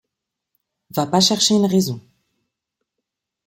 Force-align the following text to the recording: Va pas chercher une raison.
Va 0.89 1.05
pas 1.05 1.21
chercher 1.21 1.53
une 1.53 1.67
raison. 1.67 2.01